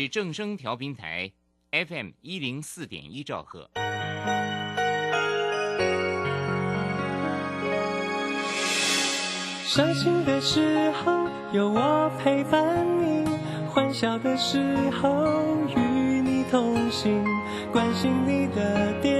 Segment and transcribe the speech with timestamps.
[0.00, 1.30] 是正声调频台
[1.72, 3.68] FM 一零四点一兆赫。
[9.66, 13.28] 伤心的时候有我陪伴你，
[13.68, 15.44] 欢笑的时候
[15.76, 15.78] 与
[16.22, 17.22] 你同行，
[17.70, 19.19] 关心你的点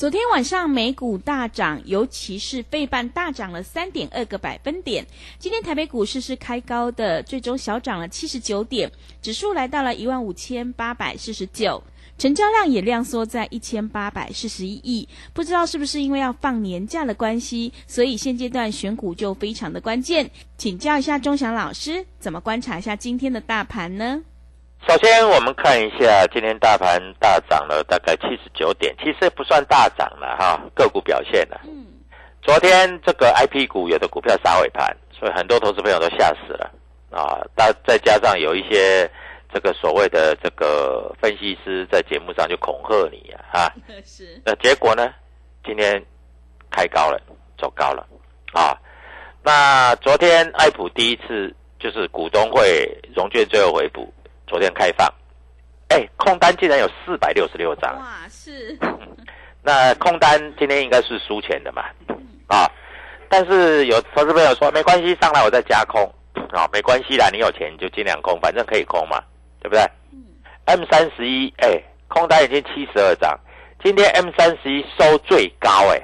[0.00, 5.06] 昨天晚上美股大涨，尤其是费半大涨了三点二个百分点。
[5.38, 8.90] 今天台北股市是开高的，最终小涨了七十九点，
[9.20, 11.82] 指数来到了一万五千八百四十九，
[12.16, 15.06] 成交量也量缩在一千八百四十一亿。
[15.34, 20.30] 不知道是不是因为要放年假的关系，所以现阶段选股就非常的关键。
[20.56, 24.22] 请教一下钟祥老师，怎么观察一下今天的大盘呢？
[24.88, 31.60] 首先，我们看一下今天大盘大涨了大概七十九点，其实不算大涨了哈，个股表现了。
[31.64, 31.86] 嗯，
[32.42, 36.70] 昨天这个 I P 股有的股票杀尾盘，所以很多投资朋友都吓死了
[37.10, 37.38] 啊！
[37.54, 39.08] 大再加上有一些
[39.52, 45.12] 这个所谓的这个分析师在节目上就恐吓你啊，啊， 是，那结果呢？
[45.62, 46.02] 今天
[46.70, 47.20] 开高了，
[47.58, 48.06] 走高了
[48.54, 48.74] 啊！
[49.42, 54.12] 那昨天艾普第一次就是股东会融券最后回补。
[54.50, 55.06] 昨天开放，
[55.90, 58.76] 哎，空单竟然有四百六十六张，哇，是，
[59.62, 61.84] 那空单今天应该是输钱的嘛，
[62.48, 62.68] 啊，
[63.28, 66.02] 但是有投资朋友说没关系，上来我再加空，
[66.50, 69.22] 啊，没关系啦，你有钱你就尽量空，反正可以空嘛，
[69.60, 69.88] 对不对
[70.64, 73.38] ？M 三十一，哎，空单已经七十二张，
[73.84, 76.02] 今天 M 三十一收最高，哎，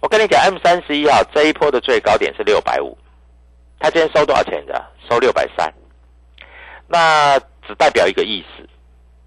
[0.00, 2.98] 我跟你讲，M 三十一号这一波的最高点是六百五，
[3.78, 4.84] 它今天收多少钱的？
[5.08, 5.72] 收六百三。
[6.86, 8.68] 那只代表一个意思，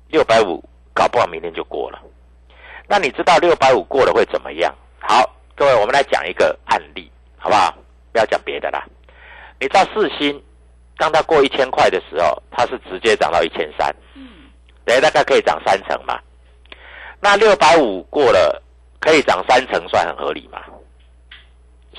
[0.09, 0.63] 六百五
[0.93, 1.99] 搞不好明天就过了。
[2.87, 4.73] 那你知道六百五过了会怎么样？
[4.99, 7.75] 好，各位，我们来讲一个案例，好不好？
[8.11, 8.85] 不要讲别的啦。
[9.59, 10.41] 你知道四星，
[10.97, 14.49] 当它过一千块的时候，它是直接涨到一千三，嗯，
[14.85, 16.19] 等大概可以涨三成嘛。
[17.19, 18.63] 那六百五过了，
[18.99, 20.61] 可以涨三成，算很合理嘛？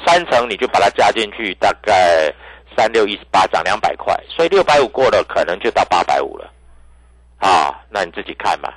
[0.06, 2.32] 三成你就把它加进去，大概。
[2.78, 6.49] 三六一十八涨两百块，所以六百五过了，可能就到八百五了，
[7.39, 8.72] 啊，那你自己看嘛。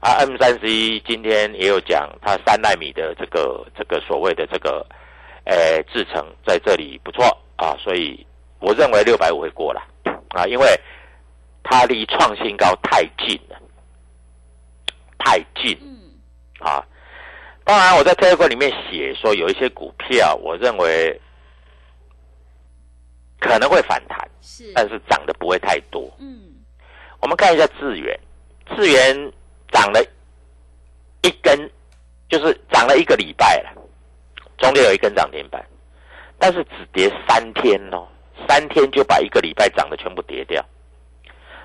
[0.00, 4.84] 啊，M 三十一今天也有讲，它三纳米的这个这个所谓的这个，
[5.46, 7.24] 诶，制程在这里不错
[7.56, 8.26] 啊，所以
[8.58, 9.80] 我认为六百五会过了，
[10.34, 10.78] 啊，因为
[11.62, 13.56] 它离创新高太近了，
[15.16, 15.74] 太近，
[16.58, 16.84] 啊，
[17.64, 21.18] 当然我在推文里面写说有一些股票，我认为。
[23.52, 26.10] 可能会反弹，是，但是涨的不会太多。
[26.18, 26.54] 嗯，
[27.20, 28.18] 我们看一下智源，
[28.74, 29.32] 智源
[29.70, 30.02] 涨了
[31.20, 31.70] 一根，
[32.30, 33.70] 就是涨了一个礼拜了，
[34.56, 35.62] 中间有一根涨停板，
[36.38, 38.08] 但是只跌三天哦，
[38.48, 40.64] 三天就把一个礼拜涨的全部跌掉。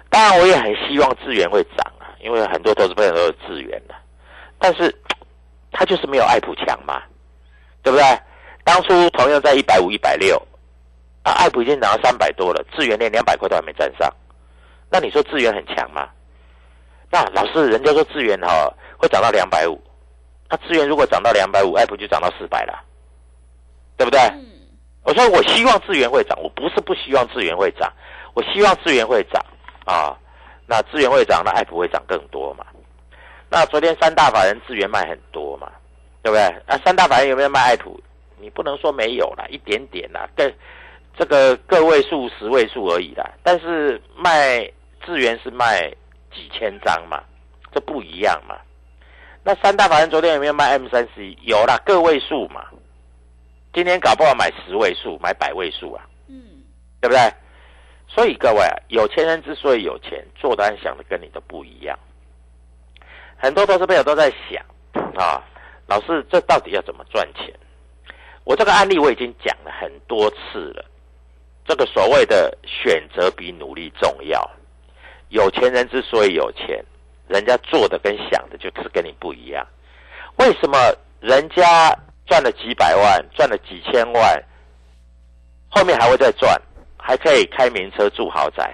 [0.10, 3.96] 当然，我也很希望智源会涨啊，因为很多投资朋友都有智源的，
[4.60, 4.94] 但是
[5.72, 7.02] 它就是没有爱普强嘛，
[7.82, 8.04] 对不对？
[8.66, 10.38] 当初同样在一百五、一百六。
[11.28, 14.10] 啊，爱普已经涨到三百多了，智源连两百块都还没站上，
[14.90, 16.08] 那你说智源很强吗？
[17.12, 19.78] 那老师，人家说智源哈会涨到两百五，
[20.50, 22.82] 那资源如果涨到两百五，爱普就涨到四百了，
[23.98, 24.20] 对不对？
[24.22, 24.46] 嗯
[25.04, 27.90] 我说我希望资源会涨，我不是不希望资源会涨，
[28.34, 29.42] 我希望资源会涨
[29.86, 30.14] 啊。
[30.66, 32.66] 那资源会涨，那爱普会涨更多嘛？
[33.50, 35.72] 那昨天三大法人资源卖很多嘛，
[36.22, 36.44] 对不对？
[36.66, 37.98] 啊，三大法人有没有卖爱普？
[38.38, 40.52] 你不能说没有啦，一点点啦，个
[41.18, 43.30] 这个个位数、十位数而已啦。
[43.44, 44.60] 但是卖
[45.06, 45.90] 智源是卖
[46.32, 47.24] 几千张嘛，
[47.74, 48.56] 这不一样嘛。
[49.44, 51.38] 那三大法人昨天有没有卖 M 三十一？
[51.42, 52.66] 有啦，个位数嘛。
[53.74, 56.36] 今天搞不好买十位数，买百位数啊，嗯
[57.00, 57.34] 对不对？
[58.08, 61.98] 所以各位啊，有钱人之所以有钱，做单想的跟你的不一样。
[63.38, 64.64] 很多投资朋友都在想
[65.16, 65.44] 啊，
[65.88, 67.54] 老师这到底要怎么赚钱？
[68.44, 70.86] 我这个案例我已经讲了很多次了。
[71.68, 74.50] 这个所谓的选择比努力重要。
[75.30, 76.84] 有钱人之所以有钱，
[77.28, 79.68] 人家做的跟想的就是跟你不一样。
[80.38, 80.78] 为什么
[81.20, 81.94] 人家
[82.26, 84.42] 赚了几百万，赚了几千万，
[85.70, 86.60] 后面还会再赚，
[86.98, 88.74] 还可以开名车住豪宅？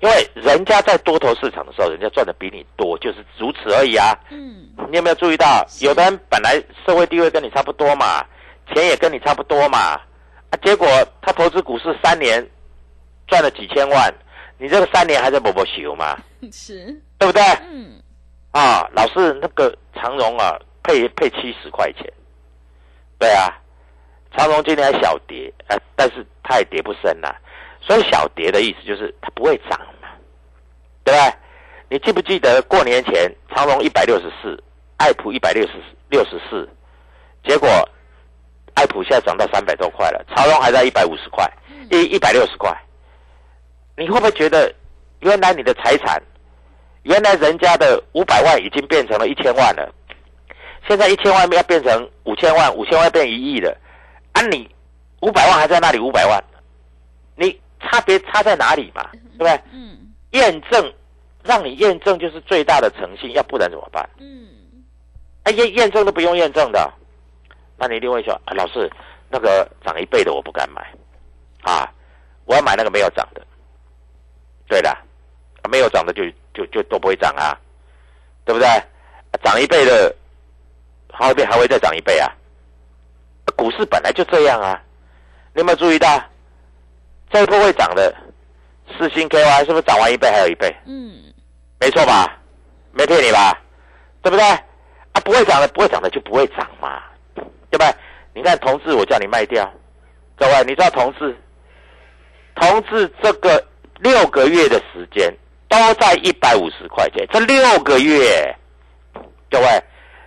[0.00, 4.16] 因为人家在多头市场的时候，人家赚的比你多，就是如此而已啊。
[4.30, 8.24] 嗯你有没有注意到，有的人本来社会地位跟你差不多嘛，
[8.72, 10.00] 钱也跟你差不多嘛，
[10.50, 10.86] 啊，结果
[11.20, 12.44] 他投资股市三年
[13.26, 14.12] 赚了几千万，
[14.56, 16.18] 你这个三年还在搏搏修吗，
[16.52, 16.86] 是。
[17.18, 17.42] 对不对？
[17.70, 18.00] 嗯。
[18.52, 22.10] 啊，老师那个长荣啊，配配七十块钱，
[23.18, 23.52] 对啊，
[24.36, 27.28] 长荣今天还小跌，啊，但是它也跌不深呐、
[27.80, 30.08] 所以小跌的意思就是它不会涨嘛，
[31.04, 31.34] 对不对？
[31.90, 34.58] 你记不记得过年前长荣一百六十四，
[34.96, 35.74] 爱普一百六十
[36.08, 36.68] 六十四，
[37.44, 37.68] 结果
[38.78, 41.44] 爱普现在涨到三百多块了，长荣还在一百五十块，
[41.90, 42.72] 一一百六十块，
[43.96, 44.72] 你会不会觉得
[45.18, 46.22] 原来你的财产？
[47.02, 49.92] 原来人家的五百万已经变成了一千万了，
[50.86, 53.76] 现在一千万要变成五千万，五千万变一亿了，
[54.32, 54.68] 啊你
[55.22, 56.42] 五百万还在那里五百万，
[57.34, 59.10] 你差别差在哪里嘛？
[59.12, 59.60] 对不对？
[59.72, 59.98] 嗯
[60.30, 60.92] 验证，
[61.42, 64.08] 让你验证就是最大的诚信，要不然怎么办？
[64.20, 64.46] 嗯
[65.42, 66.92] 哎验验证都不用验证的，
[67.78, 68.90] 那你一定会说，啊、老师
[69.30, 70.82] 那个涨一倍的我不敢买，
[71.62, 71.88] 啊，
[72.44, 73.40] 我要买那个没有涨的。
[74.66, 76.22] 对的，啊没有涨的就
[76.52, 77.56] 就就都不会涨啊，
[78.44, 78.66] 对不对？
[78.68, 78.84] 啊
[79.42, 80.14] 涨一倍的，
[81.12, 82.30] 后面还会再涨一倍啊。
[83.56, 84.82] 股市本来就这样啊，
[85.54, 86.22] 你有没有注意到？
[87.30, 88.14] 这一波会涨的，
[88.98, 90.74] 四星 KY 是不是涨完一倍还有一倍？
[90.86, 91.32] 嗯
[91.80, 92.38] 没错吧？
[92.92, 93.56] 没骗你吧？
[94.22, 94.44] 对不对？
[94.44, 97.02] 啊，不会涨的，不会涨的就不会涨嘛，
[97.70, 97.94] 对不对？
[98.34, 99.68] 你看同志，我叫你卖掉，
[100.36, 101.36] 各位，你知道同志，
[102.54, 103.66] 同志这个
[103.98, 105.32] 六个月的时间
[105.68, 108.56] 都在一百五十块钱，这六个月，
[109.50, 109.82] 各位，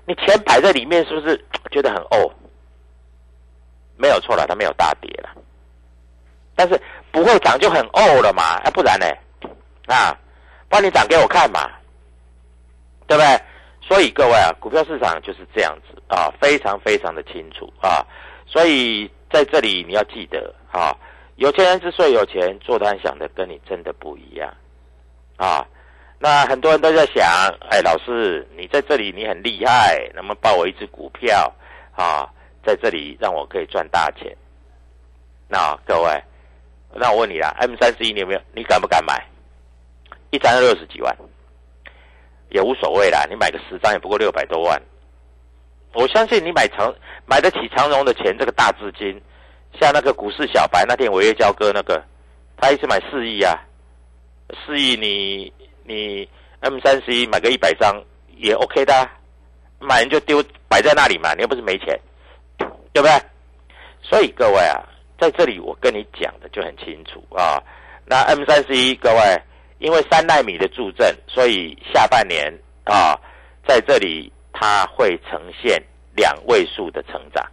[0.06, 1.42] 你钱摆在里面是不是
[1.72, 2.32] 觉得很哦？
[3.98, 5.30] 没有错了，它没有大跌了，
[6.56, 9.06] 但是不会涨就很哦了嘛，啊，不然呢？
[9.88, 10.18] 啊，
[10.68, 11.70] 不然你涨给我看嘛，
[13.08, 13.42] 对不对？
[13.92, 18.00] 所以各位啊，股票市场就是这样子啊，非常非常的清楚啊。
[18.48, 20.96] 所以在这里你要记得啊，
[21.36, 24.50] 有钱人之所以有钱，做单想的跟你真的不一样
[25.36, 25.68] 啊。
[26.20, 27.26] 那很多人都在想，
[27.70, 31.54] 哎，老师，你在这里你很厉害，能不能报我一只股票
[31.94, 32.24] 啊？
[32.64, 34.34] 在这里让我可以赚大钱。
[35.50, 36.24] 那各位，
[36.94, 38.42] 那我问你啦，M 三十一你有没有？
[38.54, 39.22] 你敢不敢买？
[40.30, 41.14] 一张六十几万，
[42.52, 43.26] 也无所谓啦。
[43.30, 44.82] 你买个十张也不过六百多万。
[45.94, 46.94] 我相信你买长
[47.26, 49.22] 买得起长荣的钱，这个大资金，
[49.80, 52.02] 像那个股市小白那天违约交割那个，
[52.56, 53.60] 他一次买四亿啊，
[54.66, 55.52] 四亿你
[55.84, 56.30] 你
[56.62, 58.02] M 三十一买个一百张
[58.38, 59.10] 也 OK 的、
[59.80, 62.00] 买人就丢摆在那里嘛，你又不是没钱，
[62.94, 63.12] 对不对？
[64.02, 64.82] 所以各位啊，
[65.20, 67.62] 在这里我跟你讲的就很清楚啊。
[68.06, 69.42] 那 M 三十一各位，
[69.82, 73.20] 因为三纳米的助阵，所以下半年啊，
[73.68, 75.82] 在这里它会呈现
[76.16, 77.44] 两位数的成长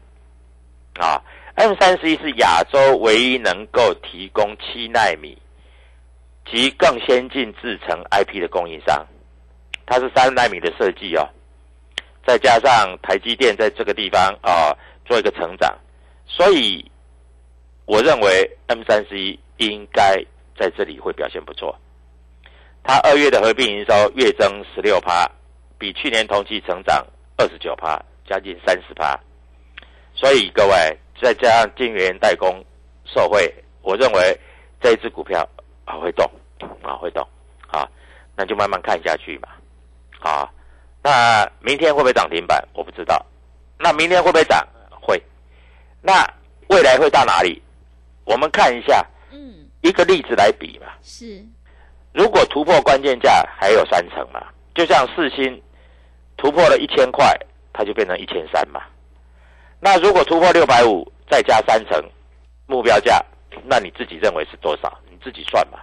[1.01, 1.21] 啊。
[1.55, 5.37] M 三十一是亚洲唯一能够提供七纳米
[6.45, 9.07] 及更先进制程 IP 的供应商，
[9.87, 11.27] 它是三纳米的设计哦，
[12.27, 15.77] 再加上台积电在这个地方啊做一个成长，
[16.27, 16.89] 所以
[17.87, 20.23] 我认为 M 三十一应该
[20.59, 21.75] 在这里会表现不错。
[22.89, 25.31] 它二月的合并营收月增十六趴，
[25.77, 29.15] 比去年同期成长二十九趴，将近三十趴。
[30.15, 32.65] 所以各位再加上晶圆代工
[33.05, 34.41] 受惠，我认为
[34.81, 35.47] 这一只股票
[35.85, 36.25] 啊会动
[36.83, 37.23] 啊会动
[37.67, 37.87] 啊，
[38.35, 39.49] 那就慢慢看下去嘛
[40.21, 40.51] 啊。
[41.03, 42.67] 那明天会不会涨停板？
[42.73, 43.23] 我不知道。
[43.79, 44.67] 那明天会不会涨？
[44.99, 45.23] 会。
[46.01, 46.27] 那
[46.71, 47.63] 未来会到哪里？
[48.25, 50.87] 我们看一下，嗯，一个例子来比嘛。
[51.03, 51.45] 是，
[52.13, 54.43] 如果突破关键价还有三成嘛，
[54.75, 55.61] 就像四星
[56.37, 57.37] 突破了一千块，
[57.73, 58.83] 它就变成一千三嘛。
[59.81, 62.03] 那如果突破六百五，再加三成
[62.67, 63.25] 目标价，
[63.65, 64.99] 那你自己认为是多少？
[65.11, 65.79] 你自己算嘛。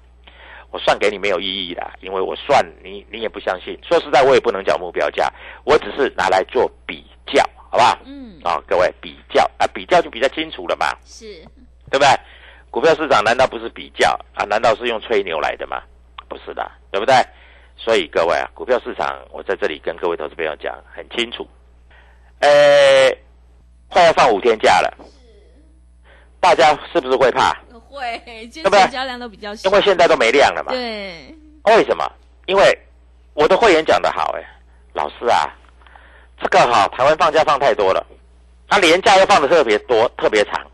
[0.72, 3.80] 我算给你没有意义啦，因为我算你你也不相信。
[3.82, 5.32] 说实在，我也不能讲目标价，
[5.64, 7.98] 我只是拿来做比较，好不好？
[8.04, 11.26] 嗯，啊、各位比较啊，比较就比较清楚了嘛，是，
[11.90, 12.08] 对不对？
[12.70, 14.44] 股票市场难道不是比较啊？
[14.44, 15.82] 难道是用吹牛来的吗？
[16.28, 17.16] 不是的，对不对？
[17.78, 21.46] 所以各位啊，股票市场，我在这里跟各位投资朋友讲很清楚，
[22.40, 22.50] 呃，
[23.90, 24.94] 快要放五天假了，
[26.40, 27.54] 大家是不是会怕？
[27.90, 30.72] 会，今对不对成交量都比较小，因为现在都没量了嘛。
[30.72, 32.10] 对，为什么？
[32.46, 32.78] 因为
[33.34, 34.44] 我的会员讲得好，哎，
[34.94, 35.50] 老师啊，
[36.42, 38.06] 这个哈、台湾放假放太多了，
[38.70, 40.66] 那、连假又放的特别多，特别长，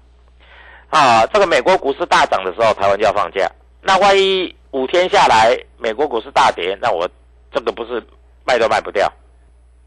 [0.89, 3.47] 啊，这个美国股市大涨的时候，台湾就要放假，
[3.81, 7.09] 那万一五天下来，美国股市大跌，那我
[7.53, 8.01] 这个不是
[8.45, 9.11] 卖都卖不掉？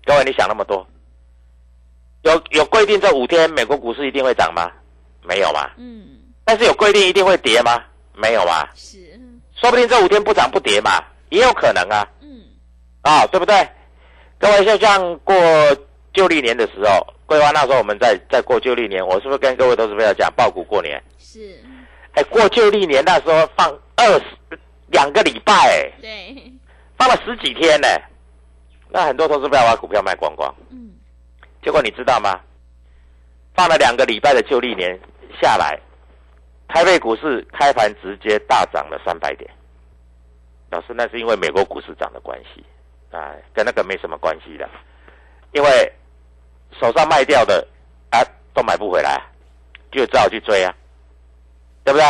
[0.04, 0.86] 各位，你想那么多？
[2.22, 4.70] 有有规定这五天美国股市一定会涨吗？
[5.22, 5.70] 没有嘛。
[5.76, 6.06] 嗯，
[6.44, 7.82] 但是有规定一定会跌吗？
[8.14, 8.66] 没有嘛。
[8.74, 8.98] 是，
[9.54, 12.06] 说不定这五天不涨不跌嘛，也有可能啊。
[12.20, 12.42] 嗯，
[13.02, 13.68] 啊，对不对？
[14.38, 15.34] 各位，就像过
[16.12, 21.02] 旧历年的时候，桂花那时候我们在在过旧历年，我是不是跟各位投资朋友讲报股过年？
[21.18, 21.58] 是，
[22.12, 24.24] 哎，过旧历年那时候放二十
[24.94, 26.52] 两个礼拜，哎，对，
[26.96, 27.88] 放了十几天呢。
[28.88, 30.94] 那很多投资不要把股票卖光光，嗯，
[31.64, 32.40] 结果你知道吗？
[33.56, 34.96] 放了两个礼拜的旧历年
[35.42, 35.76] 下来，
[36.68, 39.50] 台北股市开盘直接大涨了三百点。
[40.70, 42.64] 老师，那是因为美国股市涨的关系
[43.10, 44.68] 啊，跟那个没什么关系的，
[45.52, 45.92] 因为
[46.80, 47.66] 手上卖掉的
[48.10, 48.22] 啊
[48.52, 49.20] 都买不回来，
[49.90, 50.72] 就只好去追啊，
[51.82, 52.06] 对不对？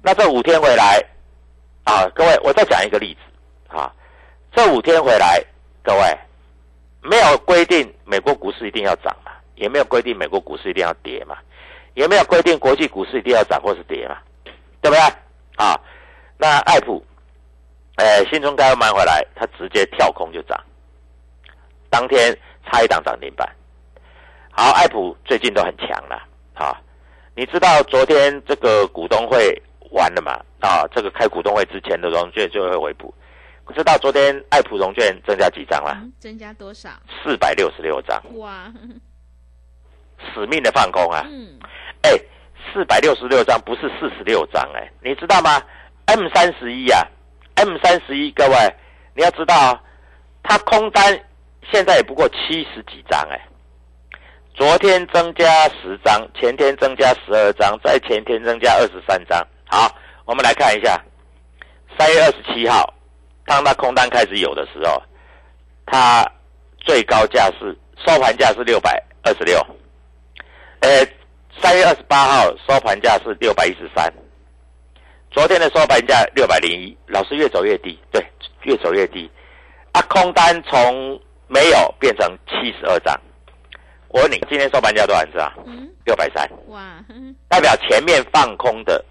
[0.00, 1.04] 那这五天回来
[1.90, 3.92] 啊，各位，我再讲一个例子啊，
[4.52, 5.44] 这五天回来，
[5.82, 6.16] 各位
[7.02, 11.36] 没有规定美国股市一定要涨嘛，也没有规定美国股市一定要跌嘛，
[11.94, 14.18] 也没有规定国际股市一定要涨或是跌嘛，
[14.80, 15.00] 对不对？
[15.56, 15.78] 啊，
[16.38, 17.04] 那艾普，
[17.96, 20.56] 呃，新中开买回来，它直接跳空就涨，
[21.90, 22.32] 当天
[22.66, 23.48] 差一档涨停板。
[24.52, 26.22] 好，艾普最近都很强了，
[26.54, 26.76] 好，
[27.34, 30.32] 你知道昨天这个股东会完了嘛？
[30.60, 33.12] 啊，这个开股东会之前的融券就会回补。
[33.72, 35.96] 知道昨天爱普融券增加几张了？
[36.02, 36.90] 嗯增加多少？
[37.22, 38.64] 四百六十六张，哇，
[40.34, 41.24] 死命的放空啊！
[41.30, 41.56] 嗯，
[42.02, 42.10] 哎，
[42.72, 45.62] 四百六十六张不是四十六张哎，你知道吗
[46.06, 47.06] ？M 三十一啊
[47.54, 48.54] ，M 三十一，各位
[49.14, 49.80] 你要知道啊，
[50.42, 51.16] 它空单
[51.70, 53.40] 现在也不过七十几张哎，
[54.52, 59.46] 昨天增加十张，前天增加十二张，在前天增加二十三张。
[59.70, 59.88] 好，
[60.24, 61.00] 我们来看一下，
[61.96, 62.92] 三月二十七号，
[63.46, 65.00] 当它空单开始有的时候，
[65.86, 66.28] 它
[66.78, 69.64] 最高价是收盘价是六百二十六。
[70.80, 71.06] 呃，
[71.62, 74.12] 三月二十八号收盘价是六百一十三，
[75.30, 78.20] 昨天的收盘价六百零一，老是越走越低，对，
[78.62, 79.30] 越走越低。
[79.92, 83.16] 啊，空单从没有变成七十二张。
[84.08, 85.52] 我问你，今天收盘价多少你知道？
[85.64, 89.04] 嗯，六百三，哇，嗯代表前面放空的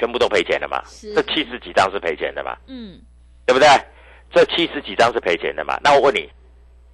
[0.00, 0.82] 全部都赔钱的嘛？
[0.86, 2.56] 是这七十几张是赔钱的嘛？
[2.66, 2.98] 嗯，
[3.44, 3.68] 对不对？
[4.32, 5.78] 这七十几张是赔钱的嘛？
[5.84, 6.26] 那我问你，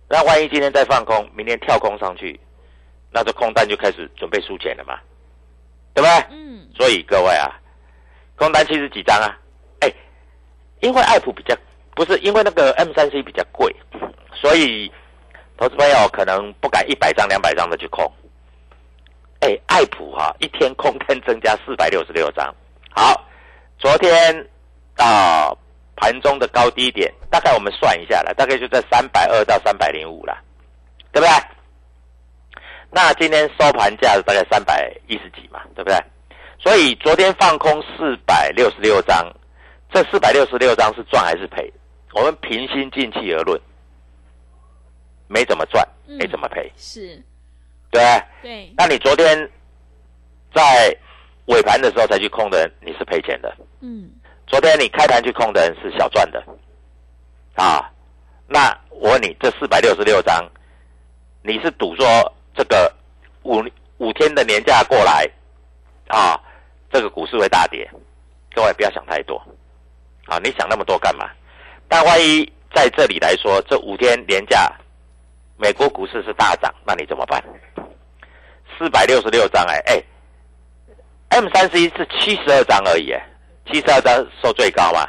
[0.08, 2.40] 那万一今天再放空，明天跳空上去，
[3.12, 4.98] 那这空单就开始准备输钱了嘛？
[5.94, 6.36] 对不对？
[6.36, 7.48] 嗯，所以各位啊，
[8.34, 9.38] 空单七十几张啊，
[9.78, 9.92] 哎，
[10.80, 11.56] 因为爱普比较
[11.94, 13.72] 不是因为那个 M 三 C 比较贵，
[14.34, 14.90] 所以
[15.56, 18.04] 投资朋友可能不敢一百张两百张的去空。
[19.40, 22.52] 哎，爱普哈、一天空单增加四百六十六张。
[22.98, 23.28] 好，
[23.78, 24.48] 昨天
[24.96, 25.54] 到
[25.96, 30.34] 盘中的高低点，大概我们算一下了，大概就在三百二到三百零五了，
[31.12, 31.28] 对不对？
[32.90, 36.02] 那今天收盘价大概三百一十几嘛，对不对？
[36.58, 39.30] 所以昨天放空四百六十六张，
[39.92, 41.70] 这四百六十六张是赚还是赔？
[42.14, 43.60] 我们平心静气而论，
[45.28, 47.22] 没怎么赚，嗯没怎么赔，是，
[47.90, 48.00] 对？
[48.40, 49.36] 对，那你昨天
[50.54, 50.96] 在
[51.46, 53.54] 尾盘的时候才去空的人，你是赔钱的。
[53.80, 54.10] 嗯，
[54.46, 56.42] 昨天你开盘去空的人是小赚的，
[57.54, 57.90] 啊，
[58.46, 60.44] 那我问你，这四百六十六张，
[61.42, 62.06] 你是赌说
[62.54, 62.92] 这个
[63.42, 63.62] 五
[63.98, 65.28] 五天的年假过来，
[66.08, 66.40] 啊，
[66.90, 67.88] 这个股市会大跌？
[68.54, 69.40] 各位不要想太多，
[70.26, 71.30] 啊，你想那么多干嘛？
[71.88, 74.72] 但万一在这里来说，这五天年假
[75.56, 77.42] 美国股市是大涨，那你怎么办？
[78.76, 80.02] 四百六十六张哎哎
[81.36, 83.12] ，M 三十一是七十二张而已，
[83.70, 85.06] 七十二张收最高嘛？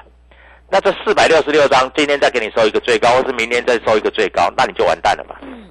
[0.69, 5.37] 那这四百六十六张，今天再给你收一个最高，或是明天再收一个最高，那你就完蛋了嘛？
[5.41, 5.69] 嗯，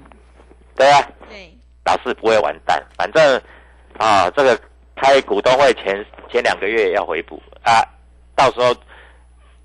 [0.74, 1.52] 对啊，对，
[1.84, 3.42] 老师不会完蛋，反正
[3.98, 4.58] 啊，这个
[4.96, 7.84] 开股东会前前两个月要回补啊，
[8.34, 8.74] 到时候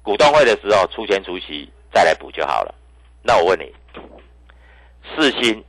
[0.02, 2.76] 股东会的时候出钱出息再来补就好了。
[3.24, 3.74] 那我问你，
[5.16, 5.64] 四星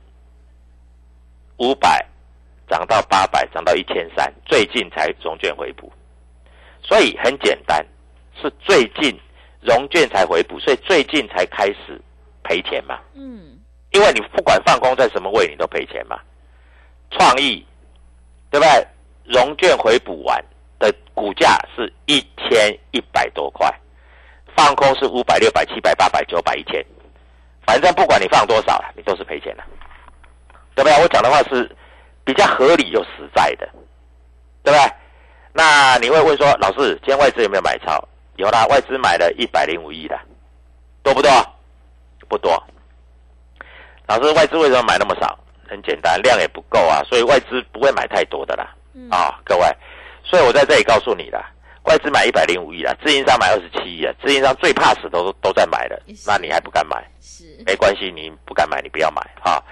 [1.57, 2.05] 五百
[2.69, 5.91] 涨到八百，涨到一千三，最近才融券回补，
[6.81, 7.85] 所以很简单，
[8.41, 9.17] 是最近
[9.61, 12.01] 融券才回补，所以最近才开始
[12.43, 12.99] 赔钱嘛。
[13.13, 13.59] 嗯，
[13.91, 16.19] 因为你不管放空在什么位，你都赔钱嘛。
[17.11, 17.65] 创意，
[18.49, 18.87] 对不对？
[19.25, 20.43] 融券回补完
[20.79, 23.71] 的股价是一千一百多块，
[24.55, 26.83] 放空是五百、六百、七百、八百、九百、一千，
[27.65, 29.63] 反正不管你放多少，你都是赔钱的，
[30.75, 31.01] 对不对？
[31.01, 31.69] 我讲的话是
[32.23, 33.67] 比较合理又实在的，
[34.63, 34.93] 对不对？
[35.53, 38.03] 那你会问说，老师，今天外资有没有买超？
[38.37, 40.19] 有啦，外资买了一百零五亿的，
[41.03, 41.29] 多不多？
[42.27, 42.51] 不多。
[44.07, 45.37] 老师，外资为什么买那么少？
[45.67, 48.75] 很简单，量也不够啊，所以外资不会买太多的啦。
[48.93, 49.65] 嗯啊，各位，
[50.23, 51.51] 所以我在这里告诉你啦，
[51.85, 57.03] 外资买一百零五亿啦，自营商买二十七亿啊，自营商最怕死都都在买了，那你还不敢买？
[57.21, 59.63] 是，没关系，你不敢买，你不要买哈、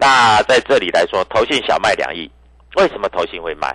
[0.00, 2.30] 那在这里来说，投信小卖两亿，
[2.76, 3.68] 为什么投信会卖？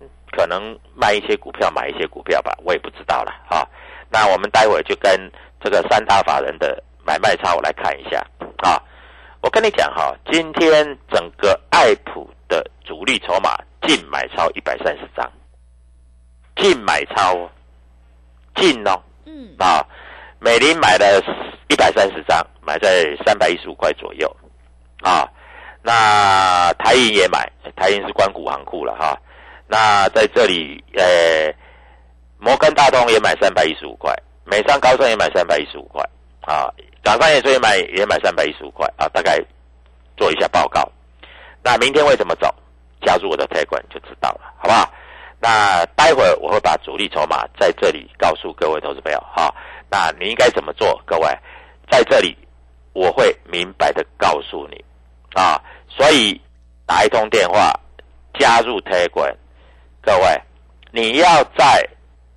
[0.00, 3.66] 嗯可能卖一些股票，买一些股票吧，我也不知道了哈、
[4.10, 5.30] 那我们待会儿就跟
[5.62, 8.18] 这个三大法人的买卖差，我来看一下
[8.58, 8.82] 啊。
[9.42, 15.30] 我跟你讲哈，今天整个爱普的主力筹码净买超一百三十张，
[16.56, 17.50] 净买超哦，
[18.56, 19.86] 净哦，嗯，啊，
[20.40, 21.22] 美林买了
[21.68, 24.36] 一百三十张，买在三百一十五块左右，
[25.02, 25.28] 啊，
[25.82, 29.18] 那台银也买，台银是关谷行库了哈，
[29.66, 31.54] 那在这里，呃，
[32.38, 36.02] 摩根大通也买三百一十五块，美商高盛也买三百一十五块，
[36.42, 36.68] 啊，
[37.02, 39.38] 港商也所以买也买三百一十五块啊，大概
[40.16, 40.82] 做一下报告。
[41.62, 42.52] 那明天会怎么走？
[43.02, 44.90] 加入我的财管就知道了，好不好？
[45.38, 49.54] 那待会儿我会把主力筹码在这里告诉各位投资朋友哈。
[49.90, 51.00] 那你应该怎么做？
[51.04, 51.28] 各位
[51.90, 52.36] 在这里
[52.96, 54.82] 我会明白的告诉你
[55.34, 55.60] 啊。
[55.86, 56.40] 所以
[56.86, 57.78] 打一通电话
[58.38, 59.36] 加入 Tay 官
[60.00, 60.40] 各位
[60.92, 61.86] 你要在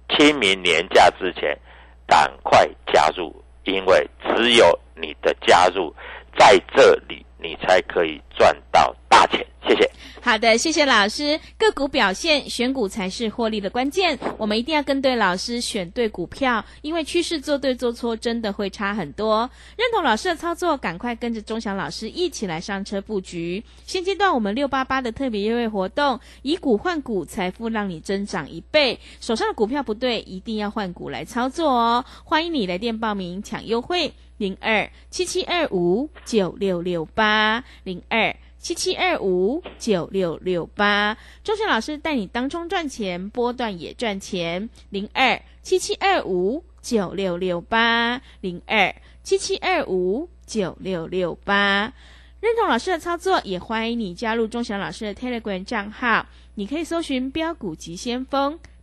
[0.09, 1.57] 清明年假之前
[2.05, 5.95] 赶快加入，因为只有你的加入
[6.37, 9.45] 在这里，你才可以赚到大钱。
[9.67, 9.89] 谢谢。
[10.21, 11.39] 好的，谢谢老师。
[11.57, 14.19] 个股表现，选股才是获利的关键。
[14.37, 19.49] 我们一定要跟对老师，选对股票，因为趋势做对做错真的会差很多。
[19.77, 23.63] 认同老师的操作，赶快跟着钟祥老师一起来上车布局。
[23.85, 28.99] 现阶段我们六八八的特别优惠活动，以股换股，财富让你增长一倍。
[29.21, 32.03] 手上的股票不对，一定要换股来操作哦。
[32.25, 38.35] 欢迎你来电报名抢优惠，零二七七二五九六六八零二。
[38.57, 44.69] 七七二五九六六八，周旋老师带你当中赚钱，波段也赚钱。
[44.89, 51.93] 零二七七二五九六六八，零二七七二五九六六八。
[52.41, 56.25] 认同老师的操作，也欢迎你加入钟祥老师的 Telegram 账号，
[56.55, 58.59] 你可以搜寻“标股急先锋”。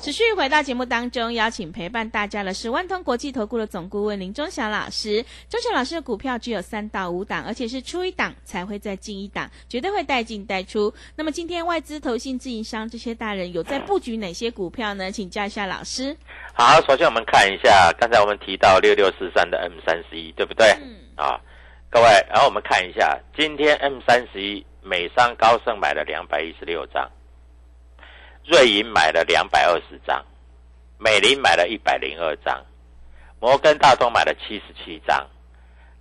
[0.00, 5.24] 持续回到节目当中，邀请陪伴大家的是万通国际投顾的总顾问林忠祥老师。
[5.50, 10.94] 忠祥老师的股票只有三到五档，而且是出一档才会再进一档，绝对会带进带出。
[11.16, 15.10] 那么今天外资、投信、自营商这些大人有在布局哪些股票呢？
[15.10, 16.16] 请教一下老师。
[16.54, 20.68] 好，首先我们看一下，刚才我们提到六六四三的 M 三十一，对不对？
[20.80, 21.40] 嗯，啊，
[21.90, 27.10] 各位，然后我们看一下，今天 M 三十一，美商高盛买了两百一十六张，
[28.48, 30.24] 瑞银买了两百二十张，
[30.96, 32.64] 美林买了一百零二张，
[33.38, 35.28] 摩根大通买了七十七张，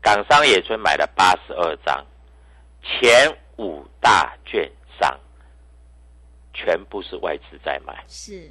[0.02, 2.06] 港商野村买了八十二张，
[2.82, 5.20] 前五大券商
[6.54, 8.50] 全部是外资在买是，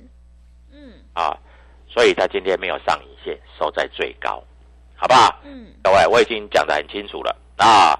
[0.71, 1.35] 嗯啊，
[1.89, 4.45] 所以他今天没有上影线，收在最高，
[4.95, 5.41] 好不好？
[5.43, 7.99] 嗯，各位，我已经讲得很清楚了啊，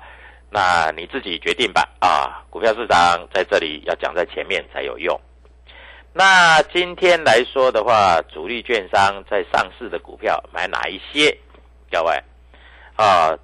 [0.51, 2.45] 那你自己决定吧啊。
[2.51, 5.19] 股票市场在这里要讲在前面才有用。
[6.19, 11.37] 那今天来说的话，主力券商在上市的股票买哪一些？
[11.91, 12.19] 各位
[12.97, 13.37] 啊，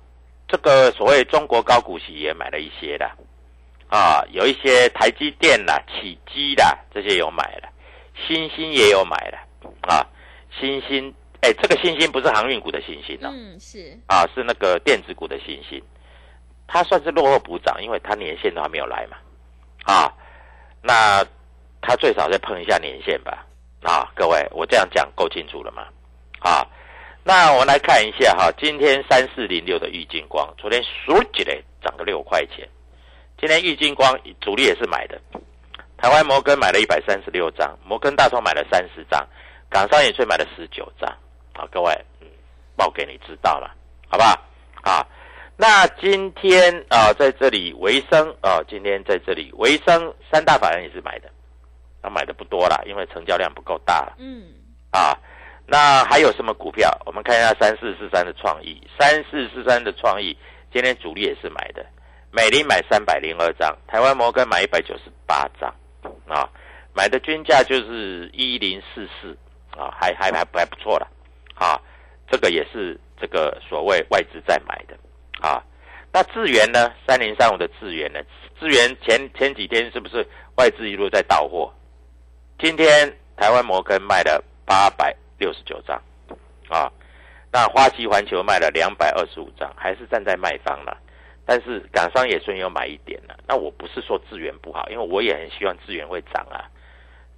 [0.48, 3.04] 这个所谓中国高股息也买了一些的
[3.90, 7.68] 啊，有一些台积电啦、起基啦这些有买了，
[8.26, 9.38] 新兴也有买了。
[9.82, 10.06] 啊，
[10.58, 13.28] 新兴哎，这个新兴不是航运股的新兴哦。
[13.30, 15.78] 嗯是，啊，是那个电子股的新兴，
[16.66, 19.18] 它算是落后补涨，因为它年限都还没有来嘛，
[19.84, 20.10] 啊，
[20.80, 21.22] 那
[21.82, 23.44] 它最少再碰一下年线吧，
[23.82, 25.88] 啊，各位，我这样讲够清楚了吗？
[26.38, 26.64] 啊，
[27.24, 32.68] 那我们来看一下哈，今天三四零六的玉金光，昨天数起来涨个六块钱，
[33.36, 35.20] 今天玉金光主力也是买的，
[35.98, 39.28] 台湾摩根买了一百三十六张，摩根大通买了三十张，
[39.68, 41.10] 港商也却买了十九张，
[41.54, 42.28] 啊，各位，嗯，
[42.76, 43.74] 报给你知道了，
[44.08, 44.40] 好不好？
[44.82, 45.06] 啊，
[45.56, 51.30] 那今天啊，在这里维生啊，今天在这里维生三大法人也是买的，
[52.02, 54.52] 他买的不多啦，因为成交量不够大了嗯
[54.90, 55.16] 啊。
[55.64, 56.90] 那还有什么股票？
[57.06, 60.36] 我们看一下三四四三的创意，三四四三的创意，
[60.72, 61.86] 今天主力也是买的，
[62.32, 65.72] 美林买三百零二张，台湾摩根买一百九十八张，
[66.26, 66.50] 啊，
[66.92, 69.38] 买的均价就是一零四四，
[69.70, 71.08] 啊，还还还还不错了，
[71.54, 71.80] 啊，
[72.28, 74.98] 这个也是这个所谓外资在买的，
[75.40, 75.62] 啊，
[76.12, 76.92] 那智源呢？
[77.06, 78.20] 三零三五的智源呢？
[78.60, 81.72] 智源前前几天是不是外资一路在到货？
[82.62, 86.00] 今天台湾摩根卖了八百六十九张，
[86.68, 86.88] 啊，
[87.50, 90.96] 那花旗环球卖了两百二十五张，还是站在卖方了。
[91.44, 93.36] 但是港商也顺有买一点了。
[93.48, 96.70] 那我不是说资源不好，因为我也很希望资源会涨啊。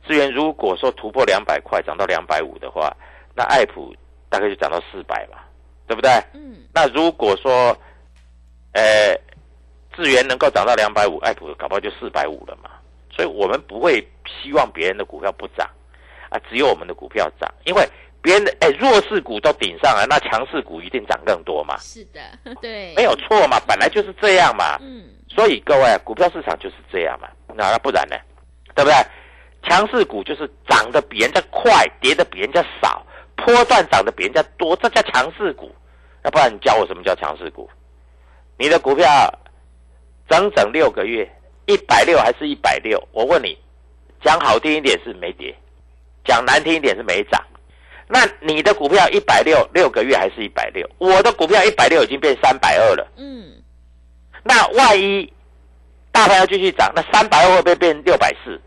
[0.06, 2.94] 资源如果说突破两百块，涨到两百五的话，
[3.34, 3.96] 那爱普
[4.28, 5.38] 大概就涨到四百嘛，
[5.86, 6.10] 对不对？
[6.34, 7.74] 嗯那如果说，
[8.72, 9.18] 呃，
[9.94, 12.68] 智源能够涨到两百五，爱普搞不好就四百五了嘛。
[13.14, 15.68] 所以我们不会希望别人的股票不涨，
[16.30, 17.88] 啊，只有我们的股票涨，因为
[18.20, 22.20] 别人的哎弱势股都顶上来，那强势股一定涨更多嘛，是的，
[22.60, 24.78] 对，没有错嘛，本来就是这样嘛。
[24.80, 28.16] 嗯所以各位，股票市场就是这样嘛，那那不然呢？
[28.74, 28.94] 对不对？
[29.68, 35.74] 强势股就是涨得比人家快，跌得比人家少，波段涨得比人家多，这叫强势股。
[36.22, 37.68] 要不然你教我什么叫强势股？
[38.58, 39.06] 你的股票
[40.28, 41.28] 整整六个月，
[41.66, 43.02] 一百六还是一百六？
[43.12, 43.58] 我问你，
[44.22, 45.54] 讲好听一点是没跌，
[46.24, 47.42] 讲难听一点是没涨。
[48.06, 50.88] 那你的股票一百六六个月还是一百六？
[50.98, 53.06] 我的股票一百六已经变三百二了。
[53.16, 53.52] 嗯
[54.42, 55.32] 那万一
[56.12, 58.60] 大盘要继续涨，那三百二会不会变六百四？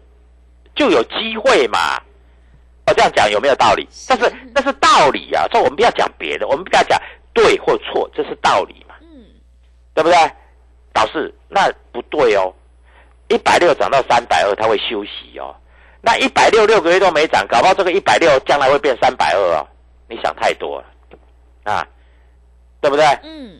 [0.76, 2.02] 就有机会嘛？
[2.88, 3.88] 我这样讲有没有道理？
[4.08, 7.00] 但是那是道理啊，这我们不要讲别的，我们不要讲
[7.34, 9.26] 对或错，这是道理嘛，嗯
[9.94, 10.18] 对不对？
[10.94, 12.52] 导师，那不对哦，
[13.30, 15.56] 一百六涨到三百二，它会休息哦。
[16.02, 19.68] 那一百六六个月都没涨，搞不好这个一百六将来会变三百二哦。
[20.10, 20.88] 你想太多了
[21.64, 21.86] 啊，
[22.80, 23.06] 对不对？
[23.24, 23.60] 嗯，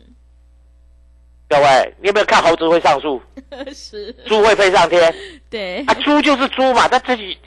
[1.48, 3.20] 各位，你有没有看猴子会上树，
[3.74, 5.14] 是，猪会飞上天？
[5.50, 7.38] 对，啊，猪就是猪嘛，它自己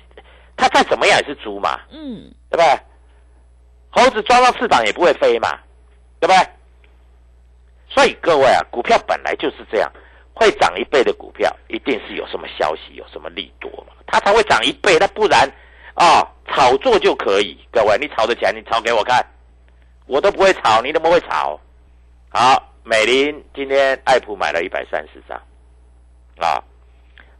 [0.55, 2.79] 它再怎么样也是猪嘛，嗯对不对？
[3.89, 5.57] 猴子抓到翅膀也不会飞嘛，
[6.19, 6.47] 对不对？
[7.89, 9.91] 所以各位啊，股票本来就是这样，
[10.33, 14.97] 会涨一倍的股票，一定是有什么消息，有什么利多嘛，它才会涨一倍。
[14.99, 15.49] 那不然
[15.93, 17.57] 啊、炒作就可以。
[17.71, 19.23] 各位，你炒的钱，你炒给我看，
[20.07, 21.59] 我都不会炒，你怎么会炒？
[22.29, 25.37] 好，美林今天爱普买了一百三十张，
[26.37, 26.63] 啊，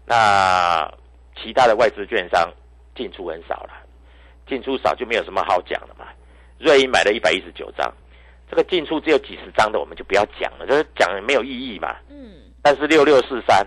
[0.06, 0.94] 那
[1.42, 2.52] 其他的外资券商
[2.94, 3.72] 进出很少了，
[4.48, 6.06] 进出少就没有什么好讲的嘛。
[6.60, 7.92] 瑞银买了一百一十九张，
[8.50, 11.96] 这个进出只有几十张的，我们就不要讲了，这讲没有意义嘛。
[12.10, 13.66] 嗯但是六六四三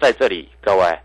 [0.00, 0.98] 在这里，各位，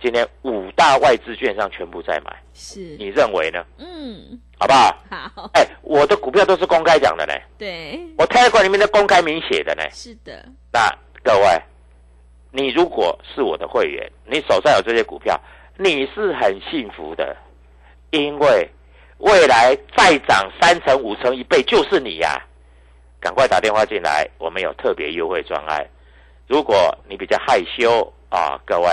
[0.00, 3.64] 今天五大外资券商全部在买，是，你认为呢？
[3.78, 4.96] 嗯好不好？
[5.34, 9.82] 好，哎，我的股票都是公开讲的呢，对，我 Telegram 里面的公开明写的呢。
[9.92, 11.62] 是的，那各位，
[12.50, 15.40] 你如果是我的会员，你手上有这些股票，
[15.76, 17.36] 你是很幸福的，
[18.10, 18.68] 因为
[19.18, 22.44] 未来再涨三成、五成、一倍就是你呀、
[23.20, 25.86] 赶快打电话进来，我们有特别优惠专案。
[26.48, 28.88] 如果你比较害羞啊，各位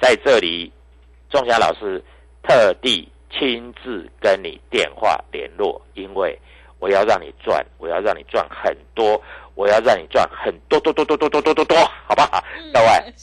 [0.00, 0.72] 在这里，
[1.28, 2.02] 仲霞老师
[2.42, 6.38] 特地亲自跟你电话联络，因为
[6.78, 9.22] 我要让你赚，我要让你赚很多，
[9.54, 12.42] 我要让你赚很多多多多多多多多多，好不好？
[12.72, 13.14] 各位。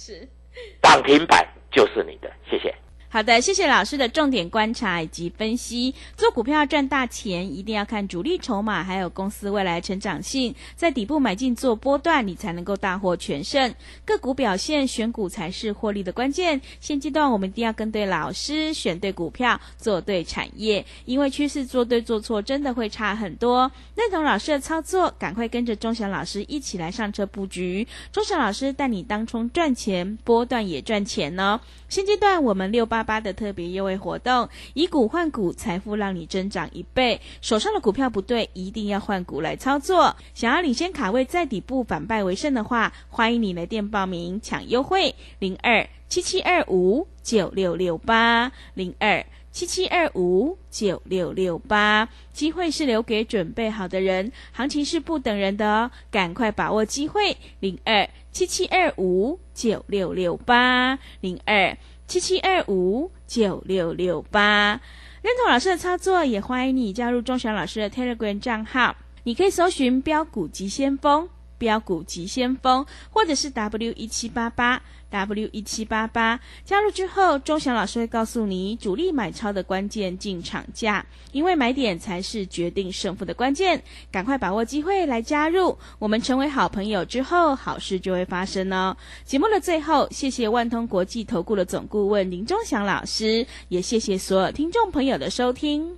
[0.81, 2.73] 涨停 板就是你的，谢谢。
[3.13, 5.93] 好的，谢谢老师的重点观察以及分析。
[6.15, 13.75] 做股票赚大钱，一定要看主力筹码，还有公司未来成长性，在底部买进做波段，你才能够大获全胜。
[14.05, 16.61] 个股表现，选股才是获利的关键。
[16.79, 23.69] 现阶段我们一定要跟对老师，选对股票，做对产业，因为趋势做对做错真的会差很多。
[23.93, 27.85] 认同老师的操作，赶快跟着钟祥老师一起来上车布局。
[28.13, 31.59] 钟祥老师带你当冲赚钱，波段也赚钱呢。
[31.89, 37.19] 现阶段我们六八八的特别优惠活动，以股换股，财富让你增长一倍。
[37.41, 40.15] 手上的股票不对，一定要换股来操作。
[40.33, 49.25] 想要领先卡位，在底部反败为胜的话，欢迎你来电报名抢优惠，零二七七二五九六六八零二。
[49.51, 61.77] 七七二五九六六八，机会是留给准备好的人，行情是不等人的哦，赶快把握机会，零二七七二五九六六八零二
[62.11, 64.81] 七七二五九六六八。
[65.21, 68.93] 认同老师的操作，也欢迎你加入钟祥老师的 Telegram 账号，
[69.23, 71.29] 你可以搜寻“标股急先锋”。
[71.57, 88.95] 标股急先锋，或者是 W 一七八八 W 一七八八，加入之后，钟祥老师会告诉你主力买超的关键进场价，因为买点才是决定胜负的关键，赶快把握机会来加入，我们成为好朋友之后，好事就会发生哦。
[89.25, 95.97] 节目的最后，谢谢万通国际投顾的总顾问林钟祥老师，也谢谢所有听众朋友的收听。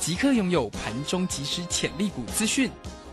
[0.00, 2.70] 即刻拥有盘中即时潜力股资讯，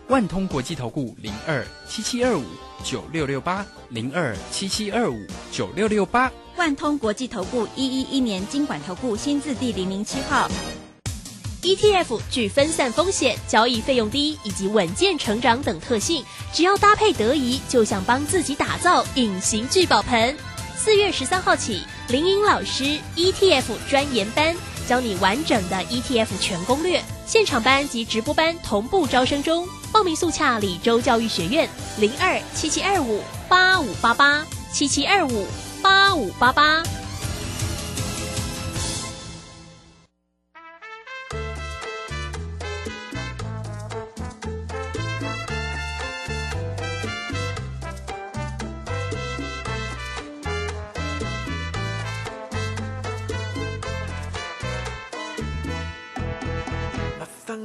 [0.08, 2.44] 万通国际投顾零二七七二五
[2.84, 10.50] 九六六八零二七七二五九六六八，万通国际投顾一一一年经管投顾新字第零零七号。
[11.64, 20.38] ETF 具分散风险、交易费用低以及稳健成长等特性，只要搭配得宜，就像帮自己打造隐形聚宝盆。
[20.78, 24.56] 四月十三号起，林颖老师 ETF 专研班。
[24.88, 31.68] 教你完整的 ETF 全攻略，现场班及直播班同步招生中，报名速洽李州教育学院
[31.98, 35.46] 零二七七二五八五八八七七二五
[35.82, 36.84] 八五八八。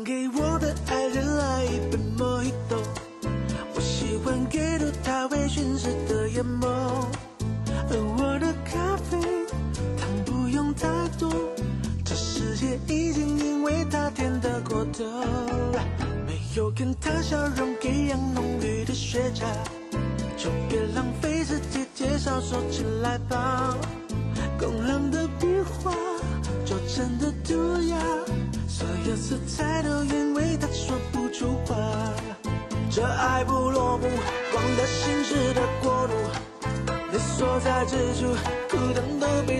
[0.05, 0.73] 给我的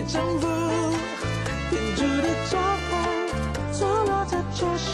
[0.07, 0.47] 征服。
[1.69, 2.57] 编织的招
[2.89, 2.91] 牌，
[3.71, 4.93] 坐落在桌上，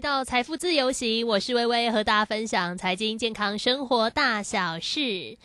[0.00, 5.36] 到财富自由行，我是微微，和大家分享财经、健康、生活大小事。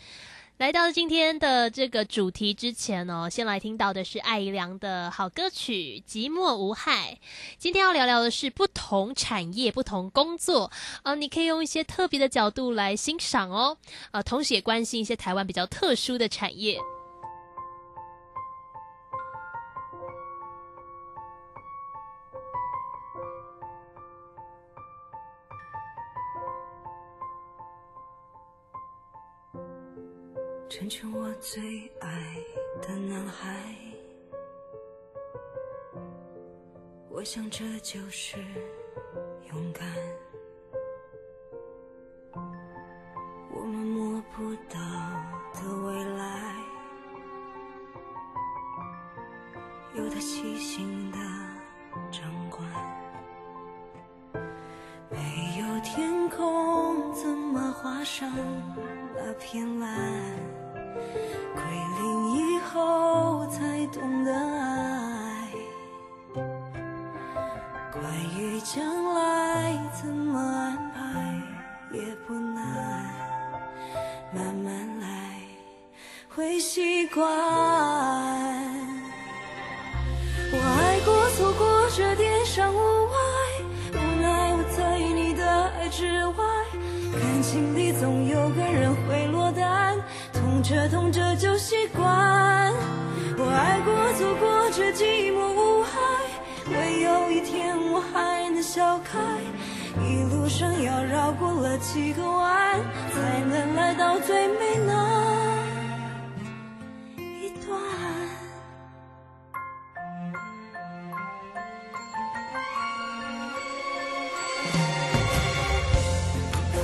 [0.56, 7.18] 来到今天的这个主题之前哦，先来听到的是艾怡良的好歌曲《寂寞无害》。
[7.58, 10.70] 今天要聊聊的是不同产业、不同工作
[11.02, 13.76] 啊，你可以用一些特别的角度来欣赏哦。
[14.12, 16.78] 呃，同时也关心一些台湾比较特殊的产业。
[30.68, 32.36] 成全我最爱
[32.82, 33.74] 的男孩，
[37.08, 38.36] 我想这就是
[39.48, 39.86] 勇敢。
[43.54, 44.78] 我们摸不到
[45.54, 46.54] 的未来，
[49.94, 51.18] 有他细心的
[52.10, 52.68] 掌管。
[55.10, 58.28] 没有天空，怎么画上
[59.26, 59.90] 那片蓝？
[61.52, 61.60] 归
[61.98, 65.50] 零以后才懂得爱，
[67.92, 68.04] 关
[68.38, 68.84] 于将
[69.14, 71.42] 来怎么安排
[71.92, 72.64] 也不难，
[74.32, 75.08] 慢慢来
[76.28, 77.26] 会习惯。
[80.52, 83.18] 我爱过错过这点伤无碍，
[83.92, 86.44] 无奈我在你的爱之外，
[87.12, 88.45] 感情里总有。
[90.68, 92.02] 着痛着就习惯，
[93.38, 95.96] 我爱过错过这寂寞无害，
[96.72, 99.16] 唯有一天我还能笑开。
[100.02, 102.80] 一路上要绕过了几个弯，
[103.14, 104.92] 才能来到最美那
[107.16, 107.80] 一段。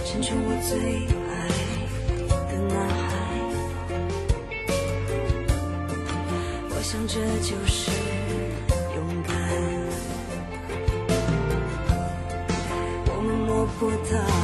[0.04, 1.21] 成全我最
[7.14, 7.90] 这就是
[8.94, 9.36] 勇敢。
[13.06, 14.41] 我们摸不到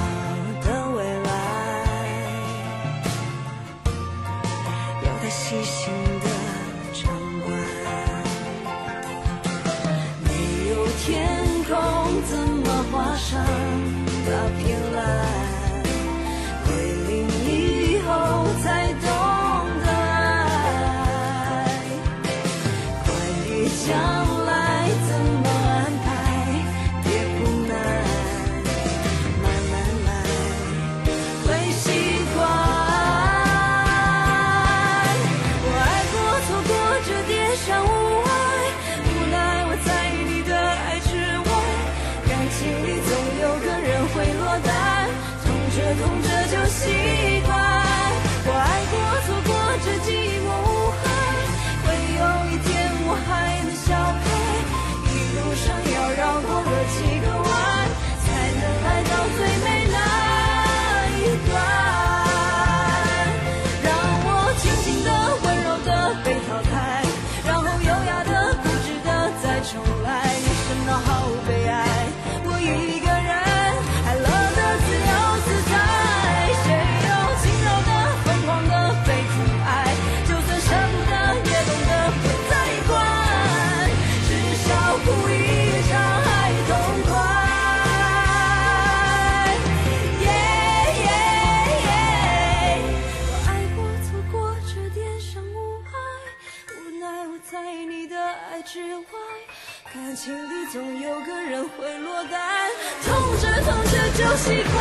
[104.38, 104.78] 习惯，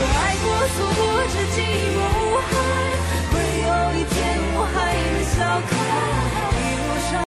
[0.00, 1.56] 我爱过错过这寂
[1.94, 3.03] 寞无憾。